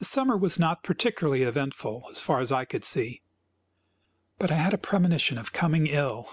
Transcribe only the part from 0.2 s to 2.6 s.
was not particularly eventful, so far as